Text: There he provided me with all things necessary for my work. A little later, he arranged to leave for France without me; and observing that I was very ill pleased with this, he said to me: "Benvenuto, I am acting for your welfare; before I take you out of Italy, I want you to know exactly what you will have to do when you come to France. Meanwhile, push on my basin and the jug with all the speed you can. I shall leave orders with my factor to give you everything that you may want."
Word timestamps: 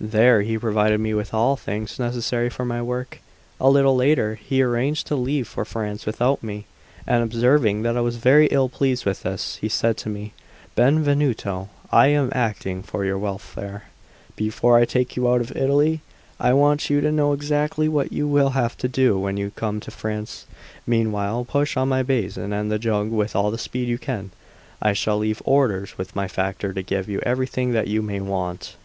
There 0.00 0.40
he 0.40 0.56
provided 0.56 1.00
me 1.00 1.12
with 1.12 1.34
all 1.34 1.54
things 1.54 1.98
necessary 1.98 2.48
for 2.48 2.64
my 2.64 2.80
work. 2.80 3.18
A 3.60 3.68
little 3.68 3.94
later, 3.94 4.36
he 4.36 4.62
arranged 4.62 5.06
to 5.08 5.16
leave 5.16 5.46
for 5.46 5.66
France 5.66 6.06
without 6.06 6.42
me; 6.42 6.64
and 7.06 7.22
observing 7.22 7.82
that 7.82 7.94
I 7.94 8.00
was 8.00 8.16
very 8.16 8.46
ill 8.46 8.70
pleased 8.70 9.04
with 9.04 9.22
this, 9.24 9.56
he 9.56 9.68
said 9.68 9.98
to 9.98 10.08
me: 10.08 10.32
"Benvenuto, 10.76 11.68
I 11.92 12.06
am 12.06 12.30
acting 12.32 12.82
for 12.82 13.04
your 13.04 13.18
welfare; 13.18 13.82
before 14.34 14.78
I 14.78 14.86
take 14.86 15.14
you 15.14 15.30
out 15.30 15.42
of 15.42 15.54
Italy, 15.54 16.00
I 16.40 16.54
want 16.54 16.88
you 16.88 17.02
to 17.02 17.12
know 17.12 17.34
exactly 17.34 17.86
what 17.86 18.10
you 18.14 18.26
will 18.26 18.48
have 18.56 18.78
to 18.78 18.88
do 18.88 19.18
when 19.18 19.36
you 19.36 19.50
come 19.54 19.80
to 19.80 19.90
France. 19.90 20.46
Meanwhile, 20.86 21.44
push 21.44 21.76
on 21.76 21.90
my 21.90 22.02
basin 22.02 22.50
and 22.50 22.72
the 22.72 22.78
jug 22.78 23.10
with 23.10 23.36
all 23.36 23.50
the 23.50 23.58
speed 23.58 23.88
you 23.88 23.98
can. 23.98 24.30
I 24.80 24.94
shall 24.94 25.18
leave 25.18 25.42
orders 25.44 25.98
with 25.98 26.16
my 26.16 26.28
factor 26.28 26.72
to 26.72 26.82
give 26.82 27.10
you 27.10 27.20
everything 27.26 27.72
that 27.72 27.88
you 27.88 28.00
may 28.00 28.20
want." 28.20 28.76